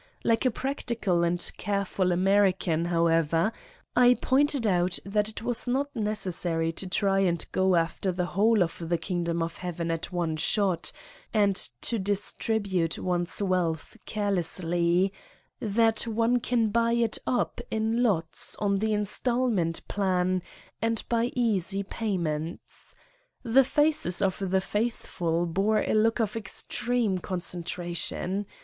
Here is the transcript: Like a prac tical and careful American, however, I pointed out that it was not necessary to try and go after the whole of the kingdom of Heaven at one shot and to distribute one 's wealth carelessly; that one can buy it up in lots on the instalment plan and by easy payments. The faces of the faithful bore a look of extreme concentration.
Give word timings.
Like 0.23 0.45
a 0.45 0.49
prac 0.49 0.83
tical 0.87 1.23
and 1.23 1.51
careful 1.59 2.11
American, 2.11 2.85
however, 2.85 3.51
I 3.95 4.15
pointed 4.15 4.65
out 4.65 4.97
that 5.05 5.29
it 5.29 5.43
was 5.43 5.67
not 5.67 5.95
necessary 5.95 6.71
to 6.71 6.87
try 6.87 7.19
and 7.19 7.45
go 7.51 7.75
after 7.75 8.11
the 8.11 8.25
whole 8.25 8.63
of 8.63 8.81
the 8.89 8.97
kingdom 8.97 9.43
of 9.43 9.57
Heaven 9.57 9.91
at 9.91 10.11
one 10.11 10.37
shot 10.37 10.91
and 11.35 11.55
to 11.81 11.99
distribute 11.99 12.97
one 12.97 13.27
's 13.27 13.43
wealth 13.43 13.95
carelessly; 14.07 15.13
that 15.59 16.07
one 16.07 16.39
can 16.39 16.69
buy 16.69 16.93
it 16.93 17.19
up 17.27 17.61
in 17.69 18.01
lots 18.01 18.55
on 18.55 18.79
the 18.79 18.93
instalment 18.93 19.87
plan 19.87 20.41
and 20.81 21.03
by 21.09 21.31
easy 21.35 21.83
payments. 21.83 22.95
The 23.43 23.63
faces 23.63 24.19
of 24.19 24.41
the 24.49 24.61
faithful 24.61 25.45
bore 25.45 25.77
a 25.81 25.93
look 25.93 26.19
of 26.19 26.35
extreme 26.35 27.19
concentration. 27.19 28.47